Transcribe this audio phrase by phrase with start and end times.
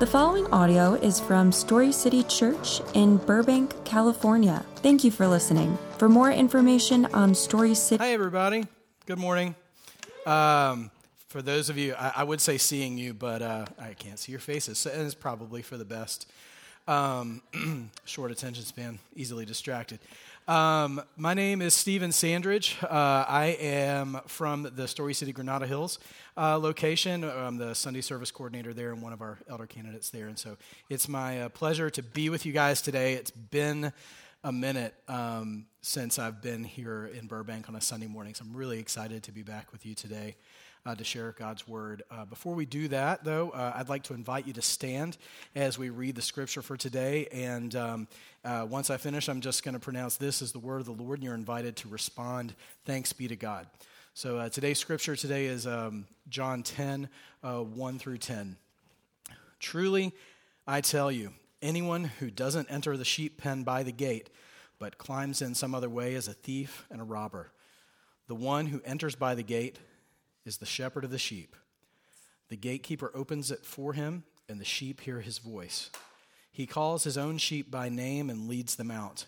[0.00, 4.64] The following audio is from Story City Church in Burbank, California.
[4.76, 5.76] Thank you for listening.
[5.98, 8.66] For more information on Story City, Hi, everybody.
[9.04, 9.54] Good morning.
[10.24, 10.90] Um,
[11.28, 14.32] for those of you, I, I would say seeing you, but uh, I can't see
[14.32, 16.32] your faces, so- it's probably for the best.
[16.88, 17.42] Um,
[18.06, 19.98] short attention span, easily distracted.
[20.48, 22.76] Um, my name is Stephen Sandridge.
[22.82, 25.98] Uh, I am from the Story City Granada Hills
[26.36, 27.22] uh, location.
[27.22, 30.26] I'm the Sunday service coordinator there and one of our elder candidates there.
[30.26, 30.56] And so
[30.88, 33.14] it's my uh, pleasure to be with you guys today.
[33.14, 33.92] It's been
[34.42, 38.56] a minute um, since I've been here in Burbank on a Sunday morning, so I'm
[38.56, 40.36] really excited to be back with you today
[40.86, 42.02] uh, to share God's word.
[42.10, 45.18] Uh, before we do that, though, uh, I'd like to invite you to stand
[45.54, 47.28] as we read the scripture for today.
[47.32, 48.08] And um,
[48.44, 50.92] uh, once I finish, I'm just going to pronounce this as the word of the
[50.92, 53.66] Lord, and you're invited to respond, Thanks be to God.
[54.14, 57.08] So uh, today's scripture today is um, John 10,
[57.42, 58.56] uh, 1 through 10.
[59.60, 60.12] Truly,
[60.66, 64.30] I tell you, anyone who doesn't enter the sheep pen by the gate,
[64.78, 67.52] but climbs in some other way is a thief and a robber.
[68.26, 69.78] The one who enters by the gate
[70.50, 71.54] is the shepherd of the sheep.
[72.48, 75.90] The gatekeeper opens it for him, and the sheep hear his voice.
[76.50, 79.26] He calls his own sheep by name and leads them out.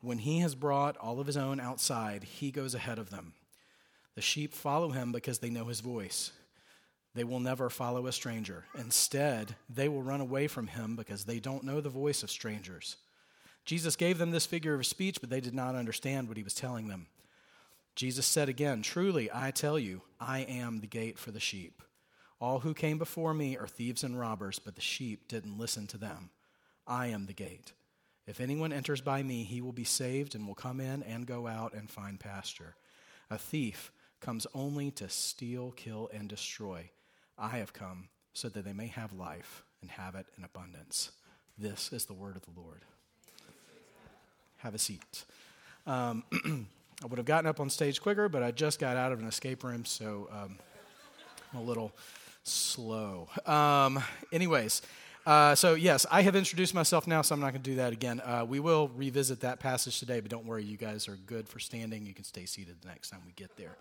[0.00, 3.34] When he has brought all of his own outside, he goes ahead of them.
[4.16, 6.32] The sheep follow him because they know his voice.
[7.14, 8.64] They will never follow a stranger.
[8.76, 12.96] Instead, they will run away from him because they don't know the voice of strangers.
[13.64, 16.54] Jesus gave them this figure of speech, but they did not understand what he was
[16.54, 17.06] telling them.
[17.94, 21.82] Jesus said again, Truly, I tell you, I am the gate for the sheep.
[22.40, 25.98] All who came before me are thieves and robbers, but the sheep didn't listen to
[25.98, 26.30] them.
[26.86, 27.72] I am the gate.
[28.26, 31.46] If anyone enters by me, he will be saved and will come in and go
[31.46, 32.76] out and find pasture.
[33.30, 36.90] A thief comes only to steal, kill, and destroy.
[37.36, 41.10] I have come so that they may have life and have it in abundance.
[41.58, 42.84] This is the word of the Lord.
[44.58, 45.24] Have a seat.
[45.86, 46.24] Um,
[47.02, 49.26] I would have gotten up on stage quicker, but I just got out of an
[49.26, 50.58] escape room, so um,
[51.52, 51.92] I'm a little
[52.42, 53.28] slow.
[53.46, 54.02] Um,
[54.32, 54.82] anyways,
[55.24, 57.94] uh, so yes, I have introduced myself now, so I'm not going to do that
[57.94, 58.20] again.
[58.20, 61.58] Uh, we will revisit that passage today, but don't worry, you guys are good for
[61.58, 62.04] standing.
[62.04, 63.76] You can stay seated the next time we get there.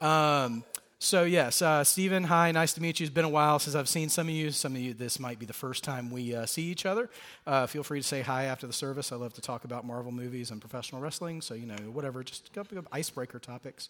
[0.00, 0.64] Um,
[1.00, 3.04] so yes, uh, Stephen, hi, nice to meet you.
[3.04, 4.50] It's been a while since I've seen some of you.
[4.50, 7.08] Some of you, this might be the first time we uh, see each other.
[7.46, 9.12] Uh, feel free to say hi after the service.
[9.12, 12.48] I love to talk about Marvel movies and professional wrestling, so you know, whatever, just
[12.48, 13.88] a couple of icebreaker topics.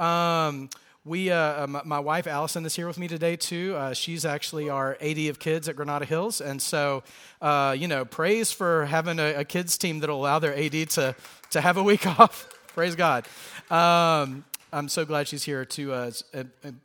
[0.00, 0.70] Um,
[1.04, 3.74] we, uh, my, my wife Allison is here with me today too.
[3.76, 7.02] Uh, she's actually our AD of kids at Granada Hills, and so
[7.42, 11.14] uh, you know, praise for having a, a kids team that'll allow their AD to
[11.50, 12.48] to have a week off.
[12.74, 13.26] praise God.
[13.70, 16.10] Um, I'm so glad she's here to uh,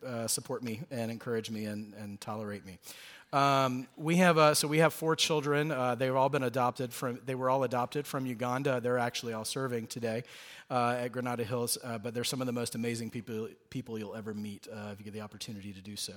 [0.05, 2.77] uh, support me and encourage me and, and tolerate me.
[3.33, 5.69] Um, we have uh, so we have four children.
[5.69, 7.19] Uh, they've all been adopted from.
[7.25, 8.79] They were all adopted from Uganda.
[8.79, 10.23] They're actually all serving today
[10.69, 11.77] uh, at Granada Hills.
[11.83, 15.03] Uh, but they're some of the most amazing people people you'll ever meet if you
[15.03, 16.13] get the opportunity to do so.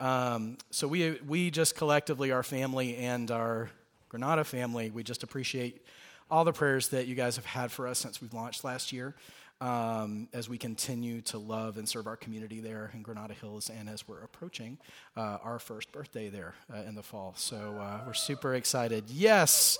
[0.00, 3.70] Um, so we we just collectively, our family and our
[4.08, 5.86] Granada family, we just appreciate
[6.30, 9.14] all the prayers that you guys have had for us since we've launched last year
[9.60, 13.88] um, as we continue to love and serve our community there in Granada Hills, and
[13.88, 14.78] as we're approaching
[15.16, 17.34] uh, our first birthday there uh, in the fall.
[17.36, 19.04] So uh, we're super excited.
[19.08, 19.78] Yes,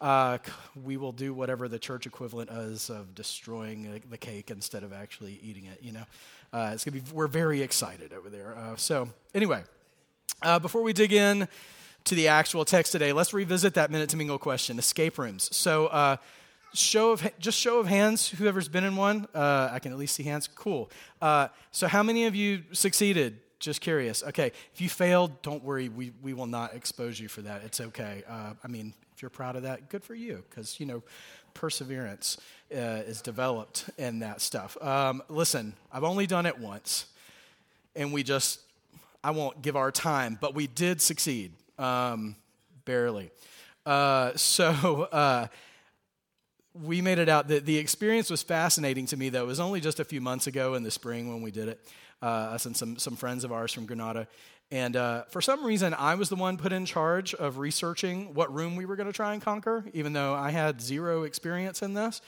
[0.00, 0.38] uh,
[0.84, 5.40] we will do whatever the church equivalent is of destroying the cake instead of actually
[5.42, 5.78] eating it.
[5.80, 6.04] You know,
[6.52, 7.12] uh, it's gonna be.
[7.12, 8.54] We're very excited over there.
[8.56, 9.62] Uh, so anyway,
[10.60, 11.48] before we dig in
[12.04, 15.48] to the actual text today, let's revisit that minute to mingle question: escape rooms.
[15.56, 16.18] So
[16.74, 20.14] show of just show of hands whoever's been in one uh, i can at least
[20.14, 20.48] see hands.
[20.54, 20.90] Cool.
[21.20, 23.38] Uh, so how many of you succeeded?
[23.58, 24.24] Just curious.
[24.24, 24.52] Okay.
[24.74, 25.88] If you failed don't worry.
[25.88, 27.62] We, we will not expose you for that.
[27.64, 28.22] It's okay.
[28.28, 31.02] Uh, i mean if you're proud of that good for you because you know
[31.54, 32.38] perseverance
[32.74, 34.76] uh, is developed in that stuff.
[34.82, 37.06] Um, listen i've only done it once
[37.94, 38.60] and we just
[39.22, 41.52] i won't give our time but we did succeed.
[41.78, 42.36] Um,
[42.84, 43.30] barely.
[43.84, 45.46] Uh, so uh,
[46.74, 47.48] we made it out.
[47.48, 49.42] The, the experience was fascinating to me, though.
[49.42, 51.80] It was only just a few months ago in the spring when we did it,
[52.22, 54.26] uh, us and some, some friends of ours from Granada.
[54.70, 58.52] And uh, for some reason, I was the one put in charge of researching what
[58.54, 61.92] room we were going to try and conquer, even though I had zero experience in
[61.92, 62.22] this.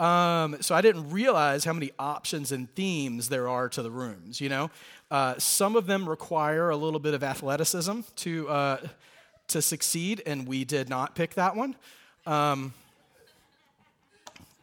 [0.00, 4.40] Um, so I didn't realize how many options and themes there are to the rooms,
[4.40, 4.70] you know?
[5.10, 8.78] Uh, some of them require a little bit of athleticism to, uh,
[9.48, 11.76] to succeed, and we did not pick that one.
[12.26, 12.74] Um,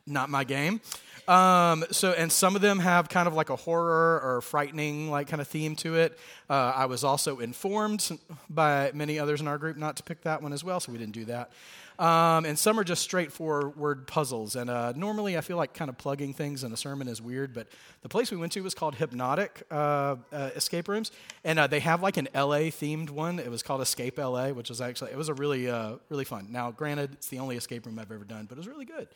[0.06, 0.82] not my game.
[1.28, 5.28] Um, so, and some of them have kind of like a horror or frightening like
[5.28, 6.20] kind of theme to it.
[6.50, 8.20] Uh, I was also informed
[8.50, 10.98] by many others in our group not to pick that one as well, so we
[10.98, 11.52] didn't do that.
[12.00, 14.56] Um, and some are just straightforward puzzles.
[14.56, 17.54] And uh, normally I feel like kind of plugging things in a sermon is weird,
[17.54, 17.68] but
[18.02, 21.12] the place we went to was called Hypnotic uh, uh, Escape Rooms.
[21.44, 23.40] And uh, they have like an LA themed one.
[23.40, 26.48] It was called Escape LA, which was actually, it was a really, uh, really fun.
[26.50, 29.08] Now, granted, it's the only escape room I've ever done, but it was really good.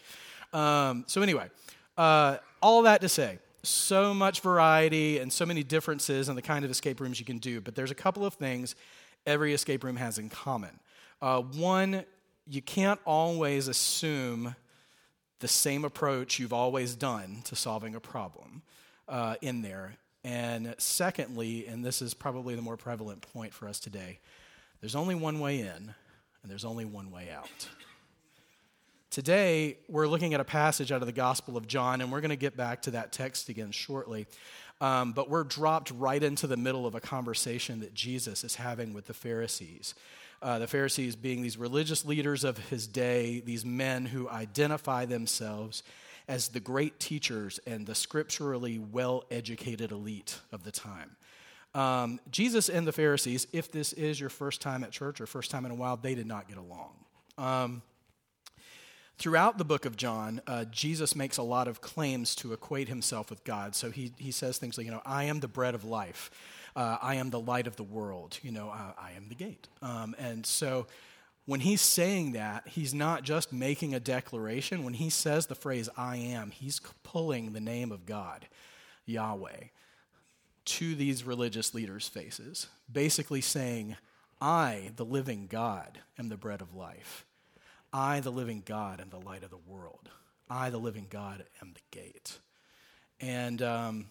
[0.53, 1.49] Um, so, anyway,
[1.97, 6.63] uh, all that to say, so much variety and so many differences in the kind
[6.63, 8.75] of escape rooms you can do, but there's a couple of things
[9.25, 10.79] every escape room has in common.
[11.21, 12.05] Uh, one,
[12.47, 14.55] you can't always assume
[15.39, 18.61] the same approach you've always done to solving a problem
[19.07, 19.95] uh, in there.
[20.23, 24.19] And secondly, and this is probably the more prevalent point for us today,
[24.81, 25.93] there's only one way in
[26.41, 27.67] and there's only one way out.
[29.17, 32.29] Today, we're looking at a passage out of the Gospel of John, and we're going
[32.29, 34.27] to get back to that text again shortly.
[34.79, 38.93] Um, but we're dropped right into the middle of a conversation that Jesus is having
[38.93, 39.95] with the Pharisees.
[40.39, 45.81] Uh, the Pharisees being these religious leaders of his day, these men who identify themselves
[46.27, 51.15] as the great teachers and the scripturally well educated elite of the time.
[51.73, 55.49] Um, Jesus and the Pharisees, if this is your first time at church or first
[55.49, 56.91] time in a while, they did not get along.
[57.39, 57.81] Um,
[59.17, 63.29] throughout the book of John, uh, Jesus makes a lot of claims to equate himself
[63.29, 63.75] with God.
[63.75, 66.31] So he, he says things like, you know, I am the bread of life
[66.77, 69.67] uh, I am the light of the world, you know, I am the gate.
[69.81, 70.85] Um, and so
[71.47, 74.83] when he's saying that, he's not just making a declaration.
[74.83, 78.47] When he says the phrase I am, he's pulling the name of God,
[79.07, 79.69] Yahweh,
[80.65, 83.95] to these religious leaders' faces, basically saying,
[84.39, 87.25] I, the living God, am the bread of life.
[87.93, 90.09] I, the living God, am the light of the world.
[90.49, 92.39] I, the living God, am the gate.
[93.19, 94.05] And um,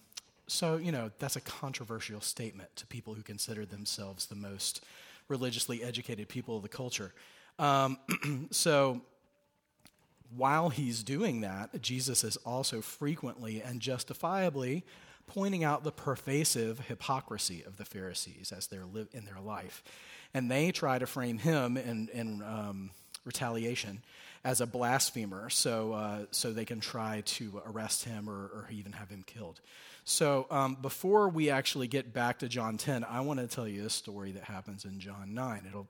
[0.47, 4.83] so, you know, that's a controversial statement to people who consider themselves the most
[5.27, 7.13] religiously educated people of the culture.
[7.59, 7.97] Um,
[8.51, 9.01] so,
[10.35, 14.83] while he's doing that, Jesus is also frequently and justifiably
[15.25, 19.83] pointing out the pervasive hypocrisy of the Pharisees as they're li- in their life.
[20.33, 22.91] And they try to frame him in, in um,
[23.27, 24.01] retaliation
[24.43, 28.93] as a blasphemer so, uh, so they can try to arrest him or, or even
[28.93, 29.59] have him killed.
[30.05, 33.85] So, um, before we actually get back to John 10, I want to tell you
[33.85, 35.63] a story that happens in John 9.
[35.67, 35.87] It'll,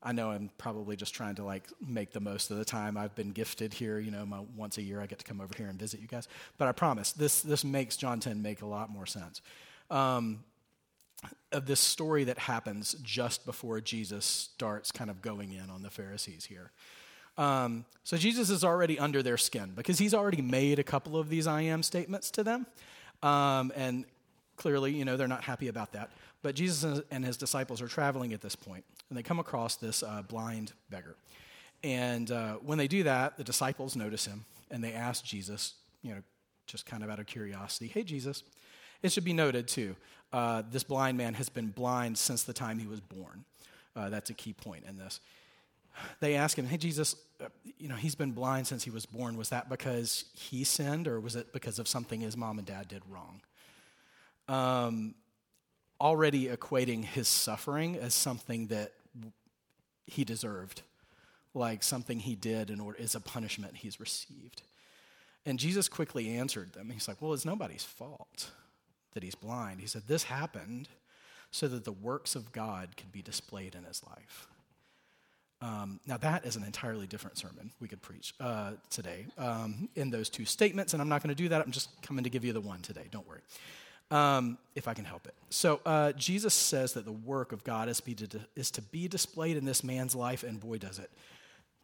[0.00, 3.16] I know I'm probably just trying to like make the most of the time I've
[3.16, 3.98] been gifted here.
[3.98, 6.06] You know, my, once a year I get to come over here and visit you
[6.06, 6.28] guys.
[6.56, 9.42] But I promise this this makes John 10 make a lot more sense.
[9.90, 10.44] Um,
[11.52, 15.90] of this story that happens just before Jesus starts kind of going in on the
[15.90, 16.70] Pharisees here.
[17.38, 21.28] Um, so Jesus is already under their skin because he's already made a couple of
[21.28, 22.66] these I am statements to them.
[23.22, 24.04] Um, and
[24.56, 26.10] clearly, you know, they're not happy about that.
[26.42, 30.02] But Jesus and his disciples are traveling at this point, and they come across this
[30.02, 31.16] uh, blind beggar.
[31.82, 36.14] And uh, when they do that, the disciples notice him, and they ask Jesus, you
[36.14, 36.22] know,
[36.66, 38.42] just kind of out of curiosity, hey, Jesus,
[39.02, 39.94] it should be noted, too,
[40.32, 43.44] uh, this blind man has been blind since the time he was born.
[43.94, 45.20] Uh, that's a key point in this
[46.20, 49.36] they ask him, Hey, Jesus, uh, you know, he's been blind since he was born.
[49.36, 52.88] Was that because he sinned, or was it because of something his mom and dad
[52.88, 53.40] did wrong?
[54.48, 55.14] Um,
[56.00, 58.92] already equating his suffering as something that
[60.06, 60.82] he deserved,
[61.54, 64.62] like something he did in order is a punishment he's received.
[65.44, 66.90] And Jesus quickly answered them.
[66.90, 68.50] He's like, Well, it's nobody's fault
[69.16, 69.80] that he's blind.
[69.80, 70.88] He said, This happened
[71.50, 74.46] so that the works of God could be displayed in his life.
[75.62, 80.10] Um, now, that is an entirely different sermon we could preach uh, today um, in
[80.10, 81.62] those two statements, and I'm not going to do that.
[81.62, 83.06] I'm just coming to give you the one today.
[83.10, 83.40] Don't worry,
[84.10, 85.34] um, if I can help it.
[85.48, 89.56] So, uh, Jesus says that the work of God is, to, is to be displayed
[89.56, 91.10] in this man's life, and boy, does it.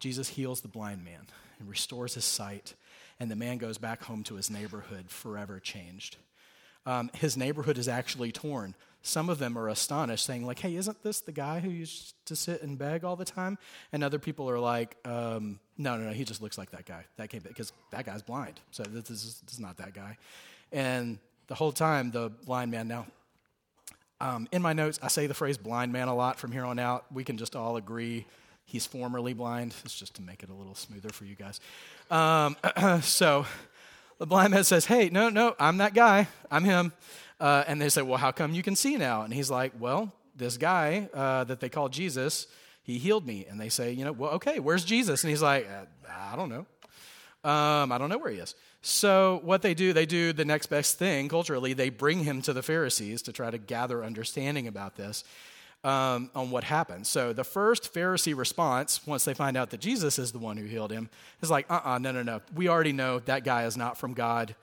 [0.00, 1.26] Jesus heals the blind man
[1.58, 2.74] and restores his sight,
[3.18, 6.18] and the man goes back home to his neighborhood forever changed.
[6.84, 11.02] Um, his neighborhood is actually torn some of them are astonished, saying, like, hey, isn't
[11.02, 13.58] this the guy who used to sit and beg all the time?
[13.92, 17.04] And other people are like, um, no, no, no, he just looks like that guy.
[17.16, 18.60] That came because that guy's blind.
[18.70, 20.16] So this is, this is not that guy.
[20.70, 23.06] And the whole time, the blind man now,
[24.20, 26.78] um, in my notes, I say the phrase blind man a lot from here on
[26.78, 27.04] out.
[27.12, 28.24] We can just all agree
[28.64, 29.74] he's formerly blind.
[29.84, 31.60] It's just to make it a little smoother for you guys.
[32.08, 32.56] Um,
[33.02, 33.46] so
[34.22, 36.28] the blind man says, Hey, no, no, I'm that guy.
[36.48, 36.92] I'm him.
[37.40, 39.22] Uh, and they say, Well, how come you can see now?
[39.22, 42.46] And he's like, Well, this guy uh, that they call Jesus,
[42.84, 43.46] he healed me.
[43.50, 45.24] And they say, You know, well, okay, where's Jesus?
[45.24, 46.66] And he's like, uh, I don't know.
[47.42, 48.54] Um, I don't know where he is.
[48.80, 51.72] So, what they do, they do the next best thing culturally.
[51.72, 55.24] They bring him to the Pharisees to try to gather understanding about this
[55.84, 57.06] um, on what happened.
[57.06, 60.66] So, the first Pharisee response, once they find out that Jesus is the one who
[60.66, 61.10] healed him,
[61.40, 62.40] is like, uh uh-uh, uh no, no, no.
[62.54, 64.54] We already know that guy is not from God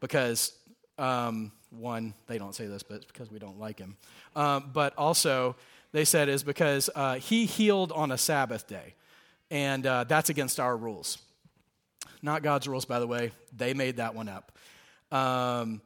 [0.00, 0.52] because,
[0.98, 3.96] um, one, they don't say this, but it's because we don't like him.
[4.36, 5.56] Um, but also,
[5.92, 8.94] they said is because uh, he healed on a Sabbath day,
[9.50, 11.18] and uh, that's against our rules.
[12.22, 13.32] Not God's rules, by the way.
[13.56, 14.52] They made that one up.
[15.10, 15.80] Um,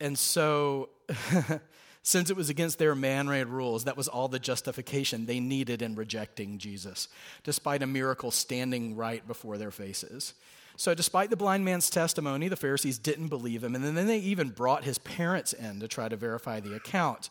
[0.00, 0.90] and so,
[2.06, 5.82] since it was against their man made rules, that was all the justification they needed
[5.82, 7.08] in rejecting Jesus,
[7.42, 10.34] despite a miracle standing right before their faces.
[10.76, 14.50] So, despite the blind man's testimony, the Pharisees didn't believe him, and then they even
[14.50, 17.28] brought his parents in to try to verify the account.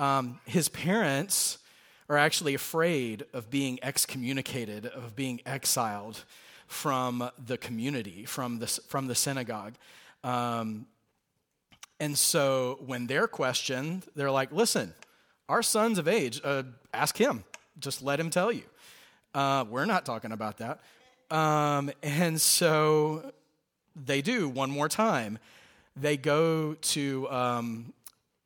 [0.00, 1.58] Um, his parents
[2.08, 6.24] are actually afraid of being excommunicated, of being exiled
[6.66, 9.74] from the community, from the, from the synagogue.
[10.24, 10.86] Um,
[12.00, 14.94] and so when they're questioned, they're like, listen,
[15.48, 16.62] our son's of age, uh,
[16.92, 17.44] ask him.
[17.78, 18.64] Just let him tell you.
[19.34, 20.80] Uh, we're not talking about that.
[21.30, 23.32] Um, and so
[23.94, 25.38] they do one more time.
[25.96, 27.92] They go to, um,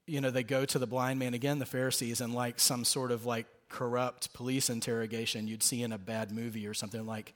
[0.07, 3.11] you know, they go to the blind man again, the Pharisees, and like some sort
[3.11, 7.35] of like corrupt police interrogation you'd see in a bad movie or something like,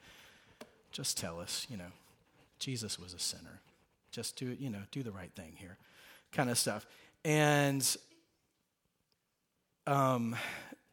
[0.91, 1.91] just tell us, you know,
[2.59, 3.61] Jesus was a sinner.
[4.11, 5.77] Just do, it, you know, do the right thing here,
[6.31, 6.85] kind of stuff.
[7.23, 7.97] And
[9.85, 10.35] um,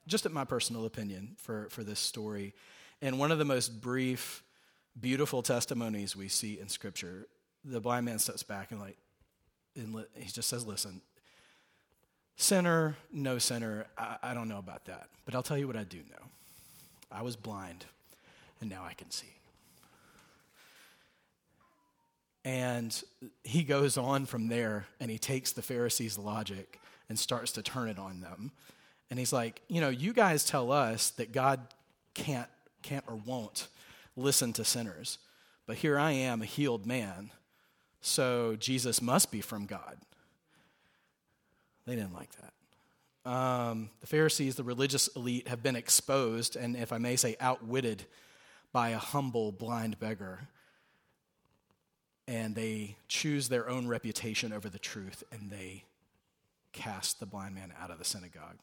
[0.07, 2.55] just at my personal opinion for, for this story,
[3.03, 4.43] and one of the most brief,
[4.99, 7.27] beautiful testimonies we see in Scripture,
[7.65, 8.97] the blind man steps back and like,
[9.77, 11.01] and he just says, "Listen,
[12.37, 15.83] sinner, no sinner, I, I don't know about that, but I'll tell you what I
[15.85, 16.29] do know.
[17.11, 17.85] I was blind,
[18.61, 19.35] and now I can see."
[22.45, 23.03] And
[23.43, 27.89] he goes on from there and he takes the Pharisees' logic and starts to turn
[27.89, 28.53] it on them.
[29.11, 31.61] And he's like, you know, you guys tell us that God
[32.15, 32.49] can't,
[32.83, 33.69] can't or won't
[34.17, 35.19] listen to sinners.
[35.67, 37.31] But here I am, a healed man.
[38.01, 39.97] So Jesus must be from God.
[41.87, 43.31] They didn't like that.
[43.31, 48.05] Um, the Pharisees, the religious elite, have been exposed and, if I may say, outwitted
[48.73, 50.49] by a humble blind beggar
[52.27, 55.85] and they choose their own reputation over the truth and they
[56.73, 58.59] cast the blind man out of the synagogue,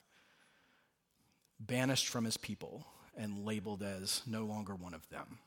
[1.59, 5.37] banished from his people and labeled as no longer one of them.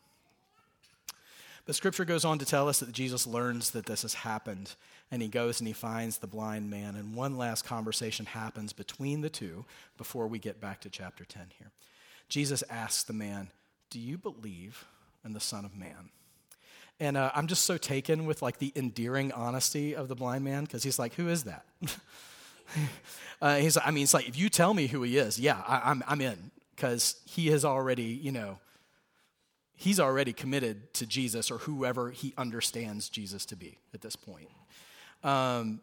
[1.66, 4.74] But scripture goes on to tell us that Jesus learns that this has happened
[5.10, 6.94] and he goes and he finds the blind man.
[6.94, 9.64] And one last conversation happens between the two
[9.96, 11.70] before we get back to chapter 10 here.
[12.28, 13.48] Jesus asks the man,
[13.88, 14.84] Do you believe
[15.24, 16.10] in the Son of Man?
[17.00, 20.64] And uh, I'm just so taken with like the endearing honesty of the blind man
[20.64, 21.64] because he's like, who is that?
[23.42, 25.90] uh, he's, I mean, it's like, if you tell me who he is, yeah, I,
[25.90, 28.58] I'm, I'm in because he has already, you know,
[29.74, 34.48] he's already committed to Jesus or whoever he understands Jesus to be at this point.
[35.22, 35.80] Um,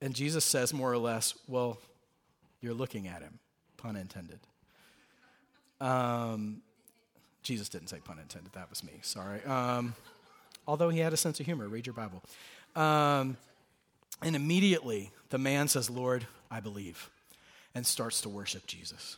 [0.00, 1.78] and Jesus says more or less, well,
[2.60, 3.38] you're looking at him,
[3.76, 4.40] pun intended.
[5.80, 6.62] Um,
[7.42, 8.52] Jesus didn't say pun intended.
[8.52, 8.92] That was me.
[9.02, 9.42] Sorry.
[9.44, 9.94] Um,
[10.66, 11.68] although he had a sense of humor.
[11.68, 12.22] Read your Bible.
[12.76, 13.36] Um,
[14.22, 17.10] and immediately the man says, Lord, I believe,
[17.74, 19.16] and starts to worship Jesus.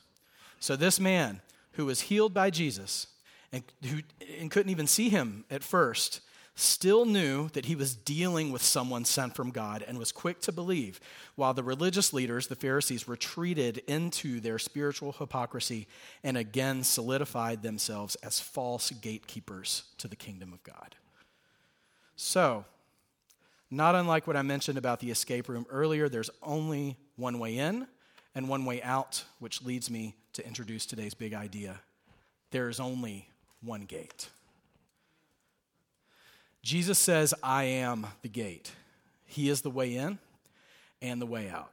[0.58, 1.40] So this man
[1.72, 3.06] who was healed by Jesus
[3.52, 4.00] and who
[4.38, 6.20] and couldn't even see him at first
[6.60, 10.52] still knew that he was dealing with someone sent from God and was quick to
[10.52, 11.00] believe,
[11.34, 15.86] while the religious leaders, the Pharisees, retreated into their spiritual hypocrisy
[16.22, 20.96] and again solidified themselves as false gatekeepers to the kingdom of God.
[22.16, 22.64] So,
[23.70, 27.86] not unlike what I mentioned about the escape room earlier, there's only one way in
[28.34, 31.80] and one way out, which leads me to introduce today's big idea.
[32.50, 33.28] There is only
[33.62, 34.28] one gate.
[36.62, 38.72] Jesus says, I am the gate.
[39.24, 40.18] He is the way in
[41.00, 41.72] and the way out.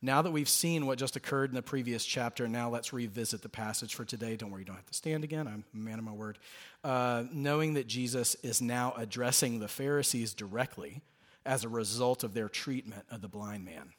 [0.00, 3.48] Now that we've seen what just occurred in the previous chapter, now let's revisit the
[3.48, 4.36] passage for today.
[4.36, 5.48] Don't worry, you don't have to stand again.
[5.48, 6.38] I'm a man of my word.
[6.84, 11.02] Uh, knowing that Jesus is now addressing the Pharisees directly
[11.44, 13.92] as a result of their treatment of the blind man.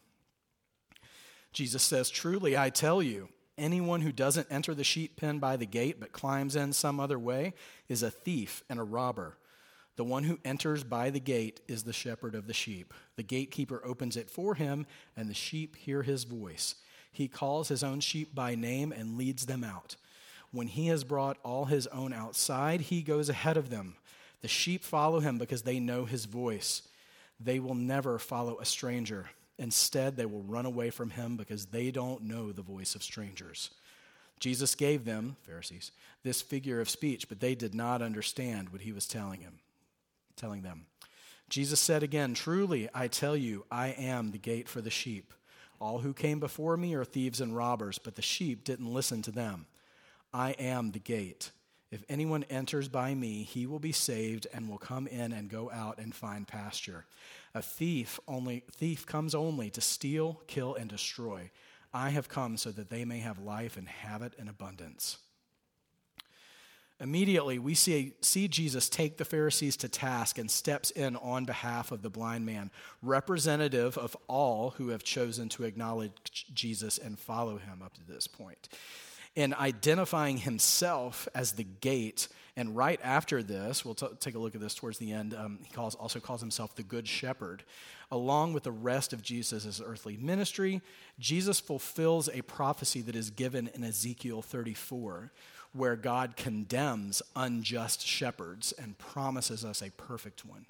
[1.51, 3.27] Jesus says, Truly, I tell you,
[3.57, 7.19] anyone who doesn't enter the sheep pen by the gate but climbs in some other
[7.19, 7.53] way
[7.89, 9.35] is a thief and a robber.
[9.99, 12.93] The one who enters by the gate is the shepherd of the sheep.
[13.17, 14.85] The gatekeeper opens it for him,
[15.17, 16.75] and the sheep hear his voice.
[17.11, 19.97] He calls his own sheep by name and leads them out.
[20.53, 23.97] When he has brought all his own outside, he goes ahead of them.
[24.39, 26.83] The sheep follow him because they know his voice.
[27.37, 29.29] They will never follow a stranger.
[29.57, 33.71] Instead, they will run away from him because they don't know the voice of strangers.
[34.39, 35.91] Jesus gave them, Pharisees,
[36.23, 39.59] this figure of speech, but they did not understand what he was telling him,
[40.39, 40.85] telling them.
[41.49, 45.33] Jesus said again, Truly, I tell you, I am the gate for the sheep.
[45.79, 49.31] All who came before me are thieves and robbers, but the sheep didn't listen to
[49.31, 49.65] them.
[50.33, 51.51] I am the gate.
[51.91, 55.71] If anyone enters by me, he will be saved and will come in and go
[55.71, 57.05] out and find pasture.
[57.55, 61.49] A thief only thief comes only to steal, kill and destroy.
[61.91, 65.17] I have come so that they may have life and have it in abundance.
[67.01, 71.93] Immediately, we see, see Jesus take the Pharisees to task and steps in on behalf
[71.93, 77.57] of the blind man, representative of all who have chosen to acknowledge Jesus and follow
[77.57, 78.67] him up to this point.
[79.35, 82.27] In identifying himself as the gate,
[82.57, 85.59] and right after this, we'll t- take a look at this towards the end, um,
[85.63, 87.63] he calls, also calls himself the Good Shepherd.
[88.11, 90.81] Along with the rest of Jesus' earthly ministry,
[91.17, 95.31] Jesus fulfills a prophecy that is given in Ezekiel 34
[95.73, 100.65] where God condemns unjust shepherds and promises us a perfect one.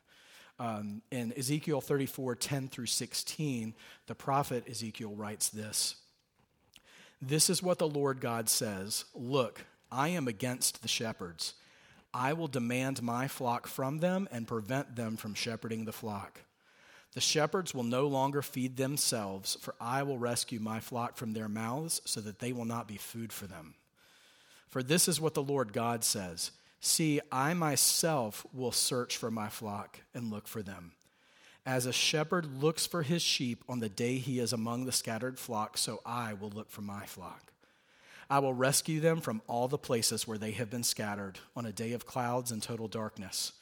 [0.60, 3.74] Um, in Ezekiel 34 10 through 16,
[4.08, 5.96] the prophet Ezekiel writes this
[7.22, 11.54] This is what the Lord God says Look, I am against the shepherds.
[12.14, 16.42] I will demand my flock from them and prevent them from shepherding the flock.
[17.14, 21.48] The shepherds will no longer feed themselves, for I will rescue my flock from their
[21.48, 23.76] mouths so that they will not be food for them.
[24.70, 29.50] For this is what the Lord God says See, I myself will search for my
[29.50, 30.94] flock and look for them.
[31.66, 35.38] As a shepherd looks for his sheep on the day he is among the scattered
[35.38, 37.52] flock, so I will look for my flock.
[38.30, 41.72] I will rescue them from all the places where they have been scattered on a
[41.72, 43.54] day of clouds and total darkness.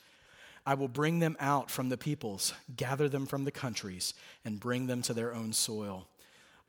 [0.66, 4.88] I will bring them out from the peoples, gather them from the countries, and bring
[4.88, 6.08] them to their own soil.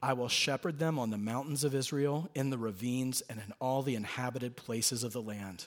[0.01, 3.83] I will shepherd them on the mountains of Israel, in the ravines, and in all
[3.83, 5.67] the inhabited places of the land.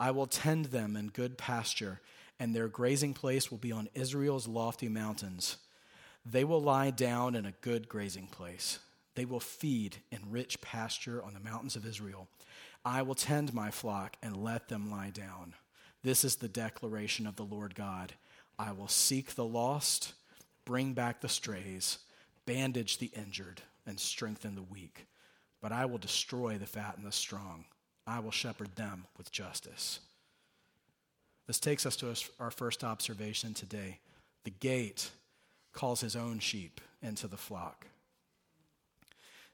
[0.00, 2.00] I will tend them in good pasture,
[2.40, 5.58] and their grazing place will be on Israel's lofty mountains.
[6.24, 8.78] They will lie down in a good grazing place.
[9.16, 12.28] They will feed in rich pasture on the mountains of Israel.
[12.84, 15.54] I will tend my flock and let them lie down.
[16.02, 18.14] This is the declaration of the Lord God.
[18.58, 20.14] I will seek the lost,
[20.64, 21.98] bring back the strays
[22.48, 25.06] bandage the injured, and strengthen the weak.
[25.60, 27.66] But I will destroy the fat and the strong.
[28.06, 30.00] I will shepherd them with justice.
[31.46, 34.00] This takes us to our first observation today.
[34.44, 35.10] The gate
[35.74, 37.86] calls his own sheep into the flock.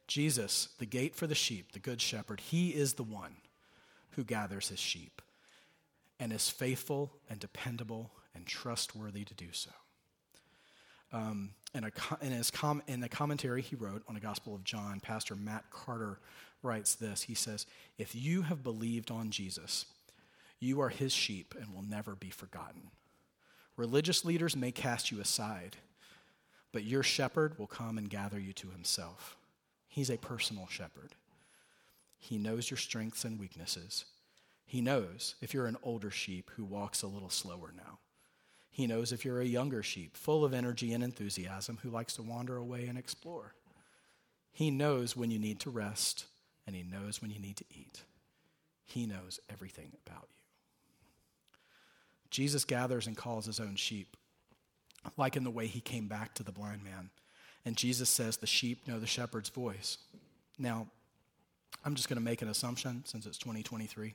[0.06, 3.36] Jesus, the gate for the sheep, the good shepherd, he is the one
[4.10, 5.20] who gathers his sheep
[6.20, 9.70] and is faithful and dependable and trustworthy to do so.
[11.14, 14.64] Um, in, a, in, his com, in the commentary he wrote on the Gospel of
[14.64, 16.18] John, Pastor Matt Carter
[16.60, 17.22] writes this.
[17.22, 17.66] He says,
[17.98, 19.86] If you have believed on Jesus,
[20.58, 22.90] you are his sheep and will never be forgotten.
[23.76, 25.76] Religious leaders may cast you aside,
[26.72, 29.36] but your shepherd will come and gather you to himself.
[29.86, 31.14] He's a personal shepherd.
[32.18, 34.04] He knows your strengths and weaknesses.
[34.66, 37.98] He knows if you're an older sheep who walks a little slower now.
[38.74, 42.22] He knows if you're a younger sheep, full of energy and enthusiasm, who likes to
[42.22, 43.54] wander away and explore.
[44.50, 46.24] He knows when you need to rest,
[46.66, 48.02] and He knows when you need to eat.
[48.84, 50.40] He knows everything about you.
[52.30, 54.16] Jesus gathers and calls His own sheep,
[55.16, 57.10] like in the way He came back to the blind man.
[57.64, 59.98] And Jesus says, The sheep know the shepherd's voice.
[60.58, 60.88] Now,
[61.84, 64.14] I'm just going to make an assumption since it's 2023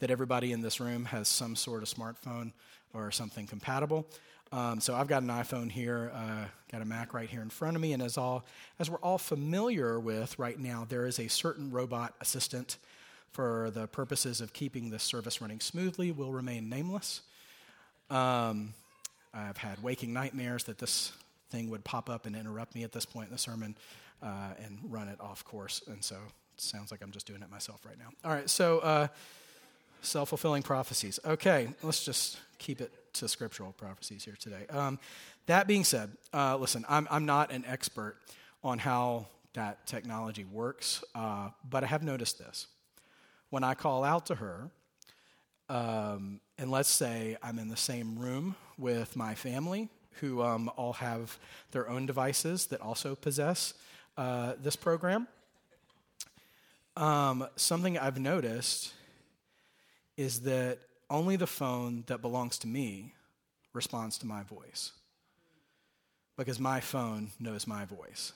[0.00, 2.52] that everybody in this room has some sort of smartphone
[2.92, 4.06] or something compatible.
[4.52, 7.74] Um, so I've got an iPhone here, uh, got a Mac right here in front
[7.74, 8.44] of me, and as all
[8.78, 12.76] as we're all familiar with right now, there is a certain robot assistant
[13.32, 16.12] for the purposes of keeping this service running smoothly.
[16.12, 17.22] Will remain nameless.
[18.10, 18.74] Um,
[19.32, 21.10] I've had waking nightmares that this
[21.50, 23.76] thing would pop up and interrupt me at this point in the sermon
[24.22, 27.50] uh, and run it off course, and so it sounds like I'm just doing it
[27.50, 28.10] myself right now.
[28.24, 28.78] All right, so.
[28.80, 29.08] Uh,
[30.04, 31.18] Self fulfilling prophecies.
[31.24, 34.66] Okay, let's just keep it to scriptural prophecies here today.
[34.68, 34.98] Um,
[35.46, 38.16] that being said, uh, listen, I'm, I'm not an expert
[38.62, 42.66] on how that technology works, uh, but I have noticed this.
[43.48, 44.70] When I call out to her,
[45.70, 49.88] um, and let's say I'm in the same room with my family,
[50.20, 51.38] who um, all have
[51.70, 53.74] their own devices that also possess
[54.18, 55.28] uh, this program,
[56.96, 58.92] Um, something I've noticed
[60.16, 60.78] is that
[61.10, 63.12] only the phone that belongs to me
[63.72, 64.92] responds to my voice
[66.36, 68.32] because my phone knows my voice.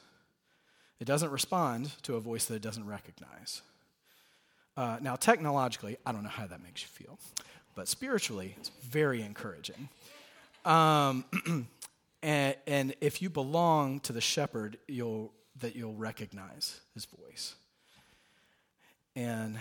[1.00, 3.62] It doesn't respond to a voice that it doesn't recognize.
[4.76, 7.18] Uh, now, technologically, I don't know how that makes you feel,
[7.74, 9.88] but spiritually, it's very encouraging.
[10.64, 11.24] Um,
[12.22, 17.54] and, and if you belong to the shepherd, you'll, that you'll recognize his voice.
[19.16, 19.58] And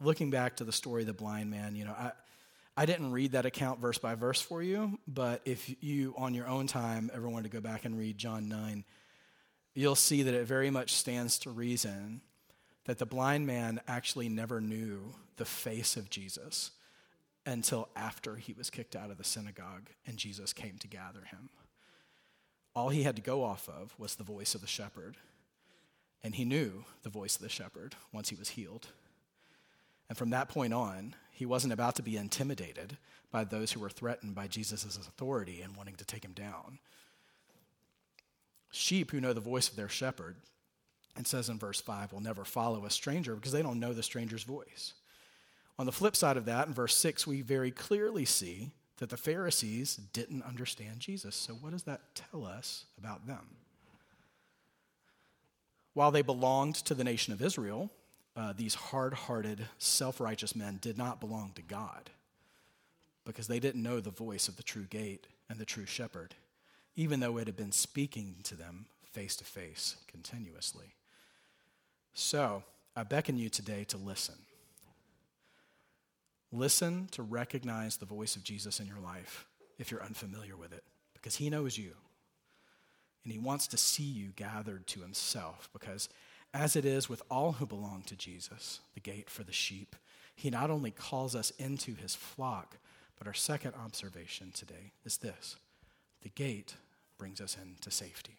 [0.00, 2.12] looking back to the story of the blind man, you know, I,
[2.76, 6.46] I didn't read that account verse by verse for you, but if you, on your
[6.46, 8.84] own time, ever wanted to go back and read John 9,
[9.74, 12.20] you'll see that it very much stands to reason
[12.84, 16.72] that the blind man actually never knew the face of Jesus
[17.44, 21.48] until after he was kicked out of the synagogue and Jesus came to gather him.
[22.74, 25.16] All he had to go off of was the voice of the shepherd.
[26.22, 28.88] And he knew the voice of the shepherd once he was healed.
[30.08, 32.96] And from that point on, he wasn't about to be intimidated
[33.30, 36.78] by those who were threatened by Jesus' authority and wanting to take him down.
[38.70, 40.36] Sheep who know the voice of their shepherd,
[41.18, 44.02] it says in verse 5, will never follow a stranger because they don't know the
[44.02, 44.94] stranger's voice.
[45.78, 49.16] On the flip side of that, in verse 6, we very clearly see that the
[49.16, 51.36] Pharisees didn't understand Jesus.
[51.36, 53.56] So, what does that tell us about them?
[55.92, 57.90] While they belonged to the nation of Israel,
[58.36, 62.10] uh, these hard hearted, self righteous men did not belong to God
[63.24, 66.34] because they didn't know the voice of the true gate and the true shepherd
[66.96, 70.94] even though it had been speaking to them face to face continuously.
[72.14, 72.64] So,
[72.96, 74.36] I beckon you today to listen.
[76.50, 79.46] Listen to recognize the voice of Jesus in your life
[79.78, 81.92] if you're unfamiliar with it, because he knows you.
[83.22, 86.08] And he wants to see you gathered to himself, because
[86.56, 89.94] as it is with all who belong to Jesus, the gate for the sheep,
[90.34, 92.78] he not only calls us into his flock,
[93.18, 95.56] but our second observation today is this
[96.22, 96.74] the gate
[97.18, 98.38] brings us into safety.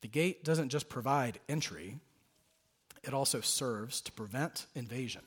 [0.00, 1.98] The gate doesn't just provide entry,
[3.02, 5.22] it also serves to prevent invasion.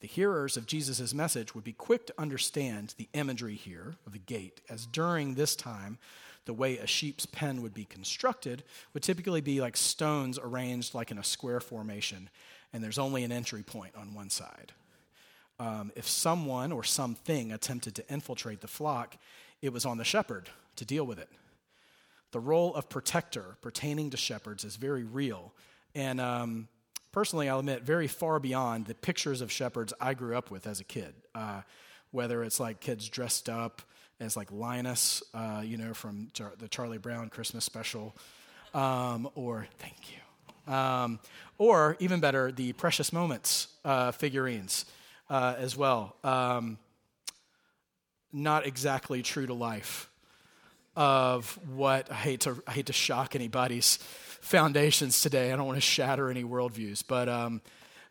[0.00, 4.18] The hearers of Jesus' message would be quick to understand the imagery here of the
[4.18, 5.98] gate, as during this time,
[6.48, 11.10] the way a sheep's pen would be constructed would typically be like stones arranged like
[11.10, 12.30] in a square formation,
[12.72, 14.72] and there's only an entry point on one side.
[15.60, 19.18] Um, if someone or something attempted to infiltrate the flock,
[19.60, 21.28] it was on the shepherd to deal with it.
[22.32, 25.52] The role of protector pertaining to shepherds is very real.
[25.94, 26.68] And um,
[27.12, 30.80] personally, I'll admit, very far beyond the pictures of shepherds I grew up with as
[30.80, 31.12] a kid.
[31.34, 31.60] Uh,
[32.10, 33.82] whether it's like kids dressed up
[34.20, 38.16] as like Linus, uh, you know, from Char- the Charlie Brown Christmas special,
[38.74, 41.20] um, or thank you, um,
[41.56, 44.84] or even better, the Precious Moments uh, figurines
[45.30, 46.16] uh, as well.
[46.24, 46.78] Um,
[48.32, 50.10] not exactly true to life
[50.96, 53.98] of what I hate to I hate to shock anybody's
[54.40, 55.52] foundations today.
[55.52, 57.62] I don't want to shatter any worldviews, but um,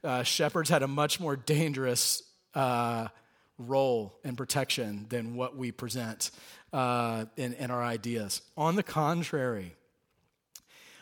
[0.03, 2.23] uh, shepherds had a much more dangerous
[2.55, 3.09] uh,
[3.57, 6.31] role and protection than what we present
[6.73, 8.41] uh, in, in our ideas.
[8.55, 9.75] On the contrary,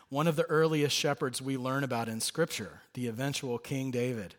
[0.10, 4.36] one of the earliest shepherds we learn about in Scripture, the eventual King David,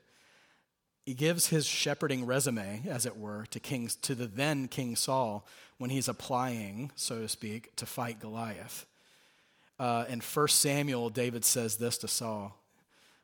[1.04, 5.46] he gives his shepherding resume, as it were, to, King, to the then King Saul
[5.78, 8.86] when he's applying, so to speak, to fight Goliath.
[9.78, 12.56] Uh, in 1 Samuel, David says this to Saul.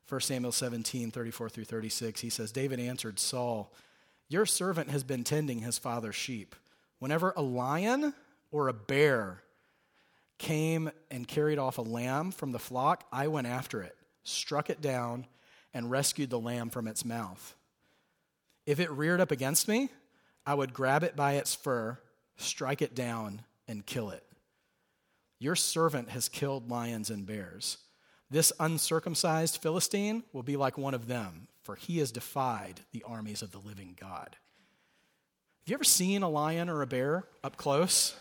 [0.09, 3.73] 1 Samuel 17, 34 through 36, he says, David answered Saul,
[4.33, 6.57] Your servant has been tending his father's sheep.
[6.99, 8.15] Whenever a lion
[8.51, 9.43] or a bear
[10.39, 14.81] came and carried off a lamb from the flock, I went after it, struck it
[14.81, 15.27] down,
[15.75, 17.55] and rescued the lamb from its mouth.
[18.65, 19.91] If it reared up against me,
[20.47, 21.99] I would grab it by its fur,
[22.39, 24.25] strike it down, and kill it.
[25.41, 27.77] Your servant has killed lions and bears.
[28.31, 33.43] This uncircumcised Philistine will be like one of them, for he has defied the armies
[33.43, 34.37] of the living God.
[35.61, 38.15] Have you ever seen a lion or a bear up close?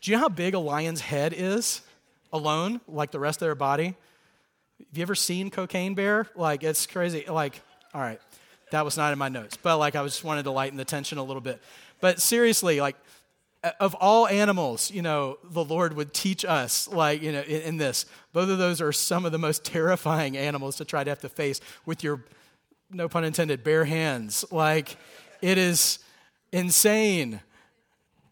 [0.00, 1.80] Do you know how big a lion's head is
[2.32, 3.96] alone, like the rest of their body?
[4.78, 6.28] Have you ever seen cocaine bear?
[6.36, 7.24] Like, it's crazy.
[7.28, 7.60] Like,
[7.92, 8.20] all right.
[8.70, 10.84] That was not in my notes, but like I was just wanted to lighten the
[10.84, 11.62] tension a little bit.
[12.00, 12.96] But seriously, like
[13.80, 17.76] of all animals, you know, the Lord would teach us, like, you know, in, in,
[17.78, 18.04] this.
[18.32, 21.28] Both of those are some of the most terrifying animals to try to have to
[21.28, 22.22] face with your,
[22.90, 24.44] no pun intended, bare hands.
[24.50, 24.96] Like,
[25.40, 25.98] it is
[26.52, 27.40] insane.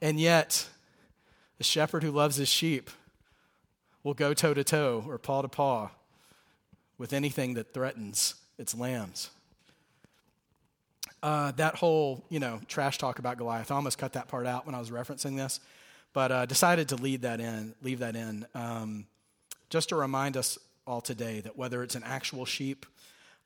[0.03, 0.69] And yet,
[1.59, 2.91] the shepherd who loves his sheep
[4.03, 5.91] will go toe to toe or paw to paw
[6.99, 9.31] with anything that threatens its lambs.
[11.23, 14.67] Uh, that whole, you know, trash talk about Goliath, I almost cut that part out
[14.67, 15.61] when I was referencing this,
[16.13, 19.07] but uh, decided to leave that in, leave that in, um,
[19.71, 22.87] just to remind us all today that whether it's an actual sheep,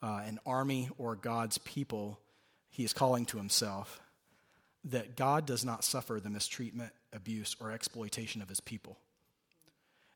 [0.02, 2.18] uh, an army, or God's people,
[2.70, 4.00] he is calling to himself,
[4.84, 8.98] that God does not suffer the mistreatment, abuse, or exploitation of his people.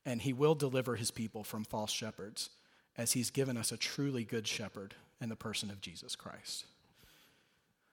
[0.06, 2.48] And he will deliver his people from false shepherds,
[2.96, 6.64] as he's given us a truly good shepherd in the person of Jesus Christ.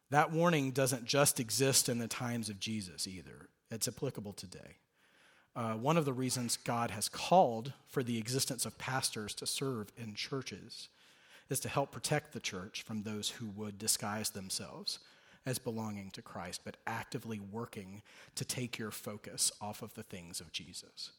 [0.10, 4.78] That warning doesn't just exist in the times of Jesus either, it's applicable today.
[5.56, 9.92] Uh, one of the reasons God has called for the existence of pastors to serve
[9.98, 10.88] in churches
[11.50, 15.00] is to help protect the church from those who would disguise themselves
[15.48, 18.04] as belonging to Christ, but actively working
[18.36, 21.12] to take your focus off of the things of Jesus.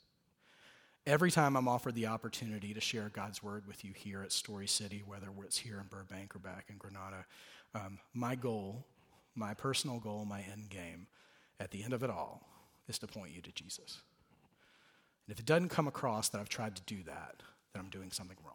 [1.07, 4.67] Every time I'm offered the opportunity to share God's word with you here at Story
[4.67, 7.25] City, whether it's here in Burbank or back in Granada,
[7.75, 8.85] um, my goal,
[9.35, 11.07] my personal goal, my end game,
[11.61, 12.47] at the end of it all,
[12.89, 14.01] is to point you to Jesus.
[15.27, 18.11] And if it doesn't come across that I've tried to do that, then I'm doing
[18.11, 18.55] something wrong.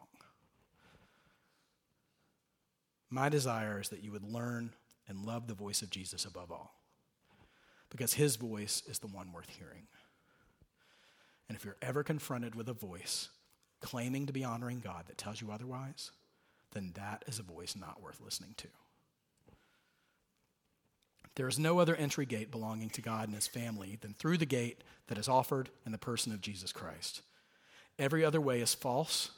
[3.09, 4.71] My desire is that you would learn
[5.07, 6.73] and love the voice of Jesus above all,
[7.89, 9.87] because his voice is the one worth hearing.
[11.47, 13.29] And if you're ever confronted with a voice
[13.81, 16.09] claiming to be honoring God that tells you otherwise,
[16.71, 18.67] then that is a voice not worth listening to.
[21.35, 24.45] There is no other entry gate belonging to God and his family than through the
[24.45, 27.21] gate that is offered in the person of Jesus Christ.
[27.97, 29.31] Every other way is false,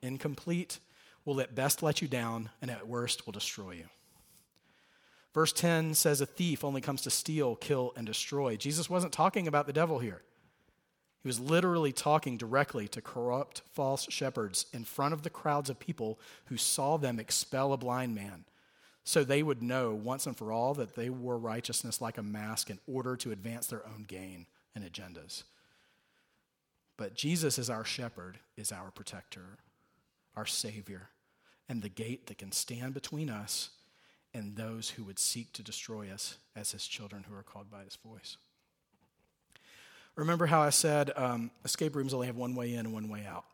[0.00, 0.78] incomplete,
[1.24, 3.84] will at best let you down, and at worst will destroy you.
[5.34, 8.56] Verse 10 says, A thief only comes to steal, kill, and destroy.
[8.56, 10.22] Jesus wasn't talking about the devil here.
[11.22, 15.78] He was literally talking directly to corrupt false shepherds in front of the crowds of
[15.78, 18.44] people who saw them expel a blind man
[19.04, 22.70] so they would know once and for all that they wore righteousness like a mask
[22.70, 25.42] in order to advance their own gain and agendas.
[26.96, 29.58] But Jesus, is our shepherd, is our protector,
[30.36, 31.08] our Savior,
[31.68, 33.70] and the gate that can stand between us
[34.34, 37.84] and those who would seek to destroy us as His children who are called by
[37.84, 38.36] His voice.
[40.14, 43.24] Remember how I said um, escape rooms only have one way in and one way
[43.26, 43.44] out?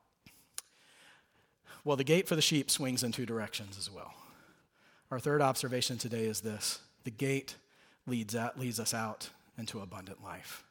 [1.85, 4.13] Well, the gate for the sheep swings in two directions as well.
[5.11, 7.57] Our third observation today is this the gate
[8.07, 10.65] leads, out, leads us out into abundant life.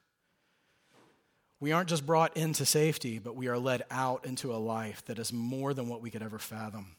[1.60, 5.18] We aren't just brought into safety, but we are led out into a life that
[5.18, 6.96] is more than what we could ever fathom.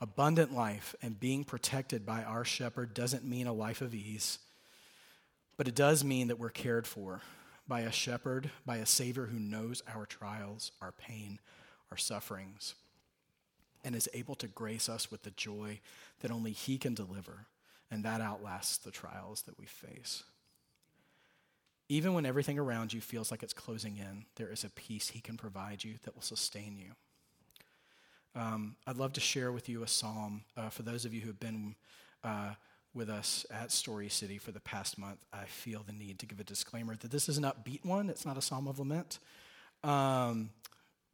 [0.00, 4.38] Abundant life and being protected by our shepherd doesn't mean a life of ease,
[5.58, 7.20] but it does mean that we're cared for
[7.68, 11.38] by a shepherd, by a Savior who knows our trials, our pain,
[11.90, 12.74] our sufferings
[13.84, 15.80] and is able to grace us with the joy
[16.20, 17.46] that only He can deliver,
[17.90, 20.24] and that outlasts the trials that we face.
[21.88, 25.20] Even when everything around you feels like it's closing in, there is a peace He
[25.20, 26.92] can provide you that will sustain you.
[28.34, 31.28] Um, I'd love to share with you a psalm uh, for those of you who
[31.28, 31.76] have been
[32.24, 32.54] uh,
[32.94, 35.18] with us at Story City for the past month.
[35.32, 38.24] I feel the need to give a disclaimer that this is an upbeat one, it's
[38.24, 39.18] not a psalm of lament.
[39.82, 40.50] Um,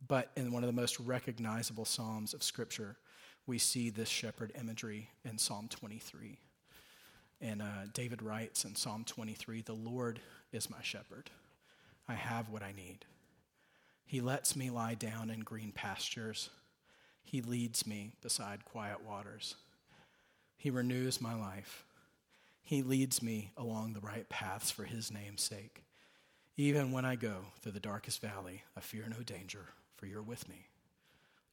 [0.06, 2.96] but in one of the most recognizable Psalms of Scripture,
[3.46, 6.38] we see this shepherd imagery in Psalm 23.
[7.40, 10.20] And uh, David writes in Psalm 23 The Lord
[10.52, 11.30] is my shepherd.
[12.08, 13.04] I have what I need.
[14.04, 16.50] He lets me lie down in green pastures.
[17.22, 19.54] He leads me beside quiet waters.
[20.56, 21.84] He renews my life.
[22.62, 25.84] He leads me along the right paths for his name's sake.
[26.56, 29.66] Even when I go through the darkest valley, I fear no danger,
[30.00, 30.66] for you're with me.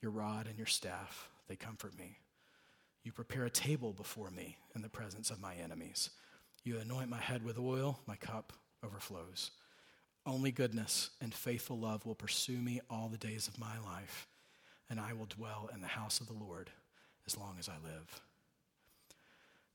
[0.02, 2.18] Your rod and your staff, they comfort me.
[3.04, 6.12] You prepare a table before me in the presence of my enemies.
[6.64, 9.52] You anoint my head with oil, my cup overflows.
[10.26, 14.28] Only goodness and faithful love will pursue me all the days of my life,
[14.90, 16.70] and I will dwell in the house of the Lord
[17.26, 18.22] as long as I live.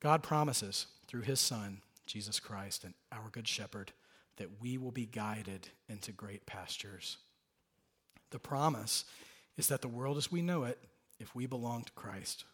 [0.01, 3.93] God promises through his Son, Jesus Christ, and our Good Shepherd,
[4.37, 7.19] that we will be guided into great pastures.
[8.33, 9.05] The promise
[9.57, 10.79] is that the world as we know it,
[11.21, 12.45] if we belong to Christ,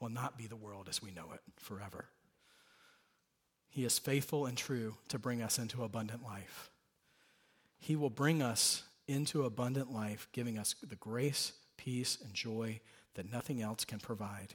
[0.00, 2.06] will not be the world as we know it forever.
[3.70, 6.70] He is faithful and true to bring us into abundant life.
[7.78, 12.80] He will bring us into abundant life, giving us the grace, peace, and joy
[13.14, 14.54] that nothing else can provide,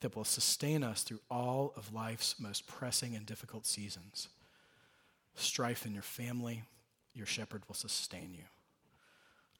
[0.00, 4.28] that will sustain us through all of life's most pressing and difficult seasons.
[5.36, 6.64] Strife in your family,
[7.14, 8.42] your shepherd will sustain you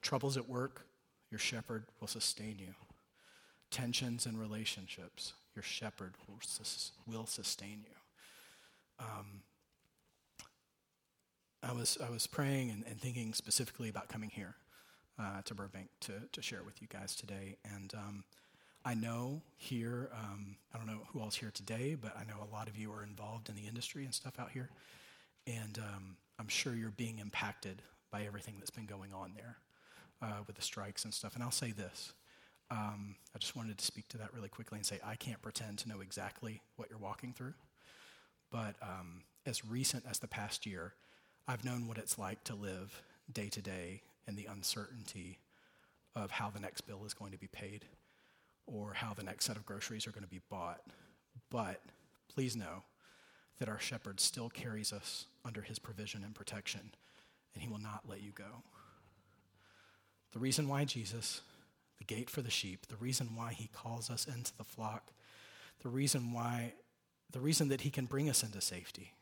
[0.07, 0.87] Troubles at work,
[1.33, 2.73] your shepherd will sustain you.
[3.73, 9.05] Tensions in relationships, your shepherd will, sus- will sustain you.
[9.05, 9.43] Um,
[11.61, 14.55] I was, I was praying and, and thinking specifically about coming here
[15.19, 17.57] uh, to Burbank to, to share with you guys today.
[17.75, 18.23] And um,
[18.85, 22.55] I know here, um, I don't know who else here today, but I know a
[22.55, 24.71] lot of you are involved in the industry and stuff out here.
[25.49, 29.57] And um, I'm sure you're being impacted by everything that's been going on there
[30.23, 31.35] uh, with the strikes and stuff.
[31.35, 32.13] And I'll say this
[32.71, 35.79] um, I just wanted to speak to that really quickly and say I can't pretend
[35.79, 37.55] to know exactly what you're walking through.
[38.51, 40.95] But um, as recent as the past year,
[41.47, 43.03] I've known what it's like to live
[43.33, 45.39] day to day in the uncertainty
[46.15, 47.85] of how the next bill is going to be paid
[48.67, 50.81] or how the next set of groceries are going to be bought.
[51.51, 51.81] But
[52.29, 52.83] please know
[53.59, 56.93] that our shepherd still carries us under his provision and protection,
[57.55, 58.63] and he will not let you go.
[60.37, 61.41] The reason why Jesus,
[61.97, 65.13] the gate for the sheep, the reason why he calls us into the flock,
[65.83, 66.75] the reason why,
[67.33, 69.15] the reason that he can bring us into safety,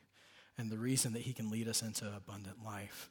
[0.57, 3.09] and the reason that he can lead us into abundant life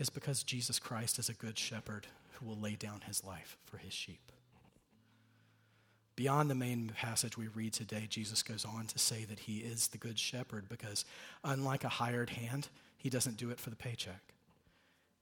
[0.00, 3.76] is because Jesus Christ is a good shepherd who will lay down his life for
[3.76, 4.32] his sheep.
[6.16, 9.86] Beyond the main passage we read today, Jesus goes on to say that he is
[9.86, 11.04] the good shepherd because,
[11.44, 14.34] unlike a hired hand, he doesn't do it for the paycheck.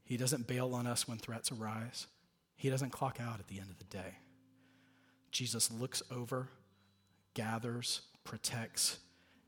[0.07, 2.07] He doesn't bail on us when threats arise.
[2.55, 4.19] He doesn't clock out at the end of the day.
[5.33, 6.49] Jesus looks over,
[7.35, 8.99] gathers, protects,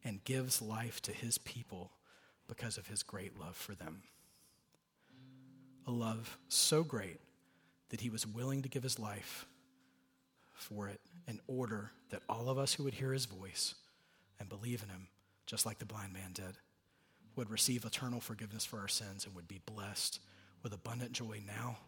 [0.05, 1.92] and gives life to his people
[2.49, 4.03] because of his great love for them.
[5.87, 7.21] A love so great
[7.90, 9.47] that he was willing to give his life
[10.53, 13.77] for it in order that all of us who would hear his voice
[14.40, 15.07] and believe in him,
[15.47, 16.59] just like the blind man did,
[17.37, 20.18] would receive eternal forgiveness for our sins and would be blessed
[20.62, 21.79] with abundant joy now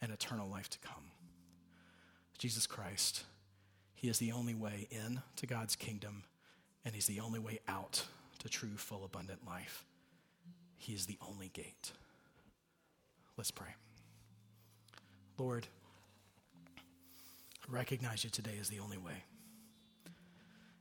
[0.00, 1.10] and eternal life to come.
[2.38, 3.24] Jesus Christ,
[3.94, 6.22] he is the only way in to God's kingdom,
[6.84, 8.04] and he's the only way out
[8.38, 9.84] to true, full, abundant life.
[10.76, 11.92] He is the only gate.
[13.36, 13.74] Let's pray.
[15.36, 15.66] Lord,
[17.68, 19.24] recognize you today as the only way.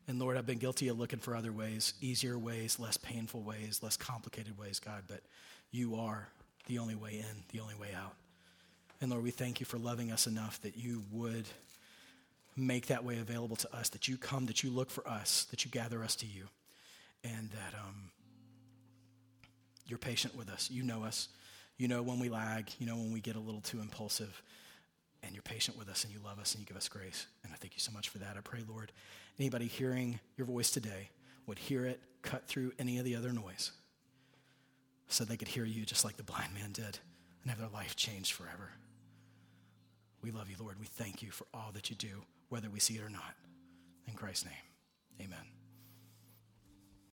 [0.07, 3.81] And Lord, I've been guilty of looking for other ways, easier ways, less painful ways,
[3.83, 5.21] less complicated ways, God, but
[5.69, 6.29] you are
[6.67, 8.13] the only way in, the only way out.
[9.01, 11.45] And Lord, we thank you for loving us enough that you would
[12.55, 15.63] make that way available to us, that you come, that you look for us, that
[15.63, 16.47] you gather us to you,
[17.23, 18.11] and that um,
[19.87, 20.69] you're patient with us.
[20.71, 21.29] You know us.
[21.77, 22.69] You know when we lag.
[22.79, 24.41] You know when we get a little too impulsive
[25.23, 27.27] and you're patient with us and you love us and you give us grace.
[27.43, 28.35] And I thank you so much for that.
[28.37, 28.91] I pray, Lord,
[29.39, 31.09] anybody hearing your voice today
[31.45, 33.71] would hear it cut through any of the other noise
[35.07, 36.99] so they could hear you just like the blind man did
[37.41, 38.71] and have their life changed forever.
[40.21, 40.79] We love you, Lord.
[40.79, 43.35] We thank you for all that you do, whether we see it or not.
[44.07, 45.56] In Christ's name, amen.